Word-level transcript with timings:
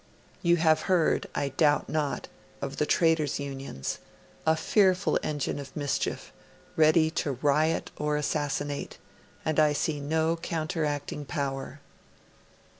You 0.41 0.55
have 0.57 0.81
heard, 0.89 1.27
I 1.35 1.49
doubt 1.49 1.87
not, 1.87 2.27
of 2.59 2.77
the 2.77 2.87
Trades 2.87 3.39
Unions; 3.39 3.99
a 4.47 4.55
fearful 4.55 5.19
engine 5.21 5.59
of 5.59 5.75
mischief, 5.75 6.33
ready 6.75 7.11
to 7.11 7.37
not 7.43 7.91
or 7.97 8.15
to 8.15 8.19
assassinate; 8.19 8.97
and 9.45 9.59
I 9.59 9.73
see 9.73 9.99
no 9.99 10.37
counteracting 10.37 11.25
power.' 11.25 11.81